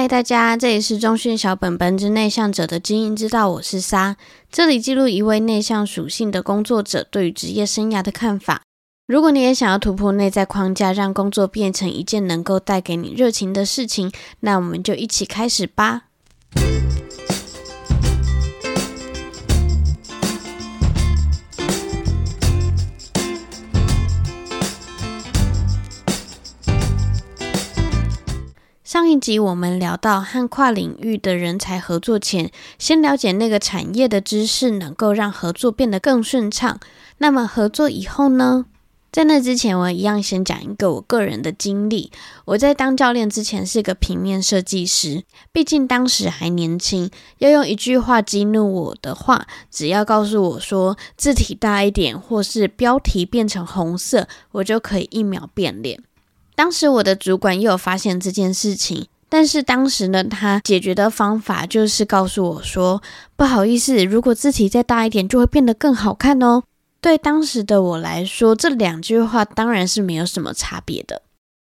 [0.00, 4.16] 嗨，大家，这里是中讯小本本之内向者的经营之道，我是沙。
[4.50, 8.62] 这里记录一位内向属性的工作者对于职业生涯的看法。
[9.06, 14.10] 如果你也想要突破内在框架，让工作变成一件能够带给你热情的事情，
[14.40, 16.04] 那我们就一起开始吧。
[29.10, 36.78] 一集我们聊到和跨领域的人才合作前，先了解那个产业的知识，能够让合作变得更顺畅。
[37.18, 38.66] 那么合作以后呢？
[39.10, 42.12] 在那之前，我一样先讲一个我个人的经历。
[42.44, 56.00] 我在当教练之前是个平面设计师，毕竟当时还年轻，要用一句话激怒我的话，只要告诉我说字体大一点，或是标题变成红色，我就可以一秒变脸。
[56.60, 63.02] 当时我的主管也有发现这件事情，但是当时呢，他解决的方法就是告诉我说
[63.34, 66.62] ：“不好意思，如果字体再大一点，就会变得更好看哦。”
[67.00, 71.22] 对当时的我来说，这两句话当然是没有什么差别的。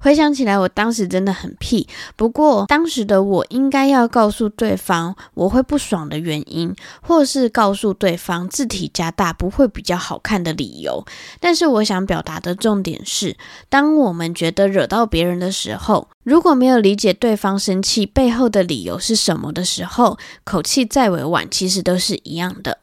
[0.02, 1.86] 回想起来，我当时真的很屁。
[2.16, 11.06] 不过当时的我应该要告诉对方我会不爽的原因，或是告诉对方字体加大不会比较好看的理由。
[11.42, 13.36] 但是我想表达的重点是，
[13.68, 22.78] 当我们觉得惹到别人的时候，如果没有理解对方生气背后的理由是什么的时候，口气再委婉，其实都是一样的。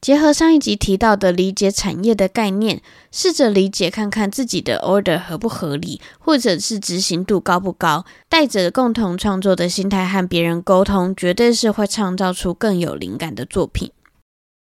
[0.00, 8.04] 结合上一集提到的理解产业的概念，试着理解看看自己的 order 合不合理，或者是执行度高不高。
[8.28, 13.90] 带着共同创作的心态和别人沟通，绝对是会创造出更有灵感的作品。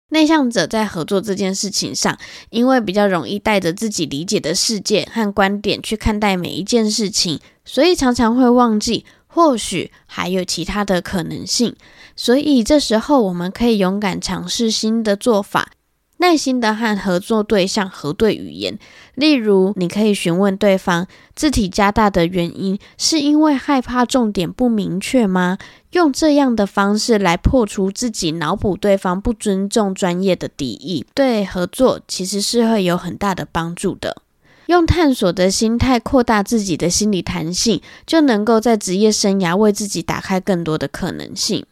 [0.10, 2.16] 内向者在合作这件事情上，
[2.52, 9.04] 因为比较容易带着自己理解的世界和观点去看待每一件事情，所以常常会忘记。
[9.36, 11.76] 或许还有其他的可能性，
[12.16, 15.74] 所以这时候我们可以勇敢尝试新的做法，
[16.20, 18.80] 耐心的和合作对象核对语言。
[19.16, 25.58] 例如，你可以询问对方字体加大的原因，是因为害怕重点不明确吗？
[25.92, 34.22] 用这样的方式来破除自己脑补对方不尊重专业的敌意，对合作其实是会有很大的帮助的。
[34.68, 41.66] 用探索的心态扩大自己的心理弹性，就能够在职业生涯为自己打开更多的可能性。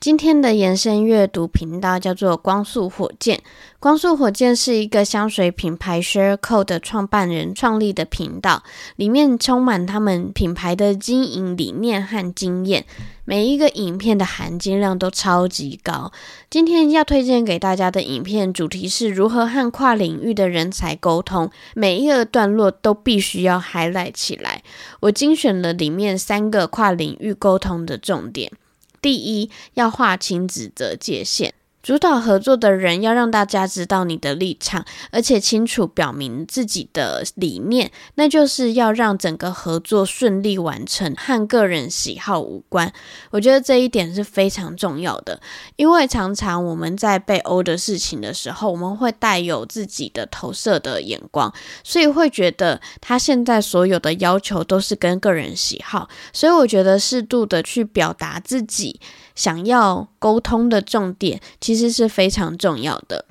[0.00, 3.42] 今天的延伸阅读频道叫做光速火箭。
[3.80, 8.62] 光速火箭是一个香水品牌 Share Code 的创办人创立的频道，
[8.94, 12.84] 里面充满他们品牌的经营理念和经验。
[13.24, 16.12] 每一个影片的含金量都超级高。
[16.48, 24.62] 今天要推荐给大家的影片主题是如何和跨领域的人才沟通，每一个段落都必须要 highlight 起来。
[25.00, 28.52] 我精选了里面三个跨领域沟通的重点。
[29.00, 31.54] 第一，要划清指责界限。
[31.80, 42.92] 主导合作的人要让大家知道你的立场，而且清楚表明自己的理念，那就是要让整个合作顺利完成，和个人喜好无关。
[43.30, 45.40] 我觉得这一点是非常重要的，
[45.76, 51.52] 因为常常我们在被殴的事情的时候，我们会带有自己的投射的眼光，
[51.84, 56.08] 所以会觉得他现在所有的要求都是跟个人喜好。
[56.32, 59.00] 所以我觉得适度的去表达自己
[59.34, 61.88] 想要沟通的重点，其实。
[61.98, 63.24] 是非常重要的。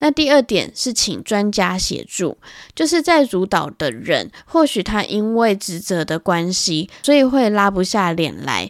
[0.00, 2.38] 那第二点是请专家协助，
[2.74, 8.68] 就是在主导的人，或许他因为职责的关系，所以会拉不下脸来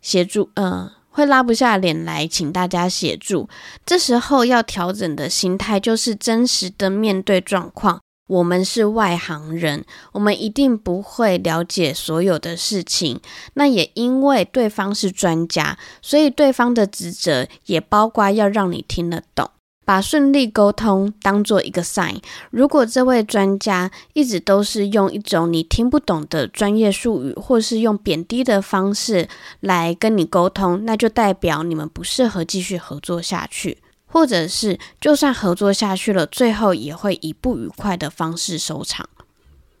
[0.00, 3.48] 协助，嗯，会拉不下脸来请大家协助。
[3.86, 8.00] 这时候要调整的心态，就是真实的面对状况。
[8.28, 13.20] 我们是外行人，我们一定不会了解所有的事情。
[13.54, 19.50] 那也因为对方是专家，所以对方的职责也包括要让你听得懂，
[19.84, 22.18] 把顺利沟通当做一个 sign。
[22.50, 29.28] 如果这位专家一直都是用一种你听不懂的专业术语，或是用贬低的方式
[29.60, 33.78] 来跟你沟通，那就代表你们不适合继续合作下去。
[34.12, 39.08] 或者是，就算合作下去了，最后也会以不愉快的方式收场。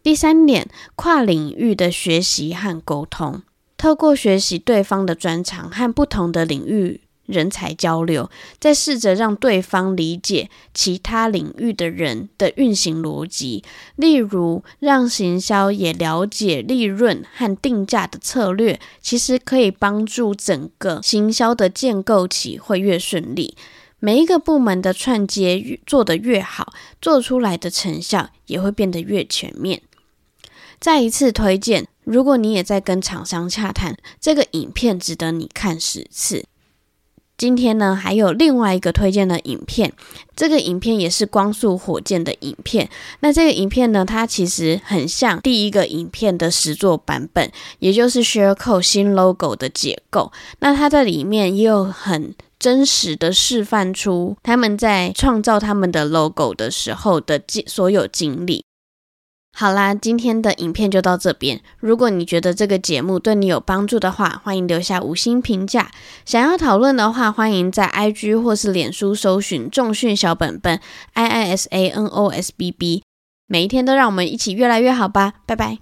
[0.02, 3.42] 第三点，跨领域的学习和沟通，
[3.76, 13.62] 透过学习对方的专长和不同的领域人才交流，再试着让对方理解其他领域的人的运行逻辑。
[13.96, 23.54] 例如，让行销也了解利润和定价的策略，其实可以帮助整个行销的建构起会越顺利。
[24.04, 29.80] 每一个部门的串接做得越好，做出来的成效也会变得越全面。
[30.80, 36.44] 再一次推荐如果你也在跟厂商洽谈，这个影片值得你看十次。
[37.42, 39.92] 今天呢，还有另外一个推荐的影片，
[40.36, 42.88] 这个影片也是光速火箭的影片。
[43.18, 47.50] 那这个影片呢，它其实很像第一个影片的实作版本，
[47.80, 50.30] 也就是 Shareco 新 logo 的结构。
[50.60, 58.64] 那它在里面也有很真实的示范出他们在创造他们的 logo 的时候的经所有经历。
[59.54, 61.60] 好啦，今天的影片就到这边。
[61.78, 65.90] 如果你觉得这个节目对你有帮助的话，欢迎留下五星评价。
[66.24, 70.80] 想要讨论的话，欢迎在 IG 或是脸书搜寻“重训小本本
[71.12, 73.02] ”，I I S A N O S B B。
[73.46, 75.78] 每一天都让我们一起越来越好吧，拜拜。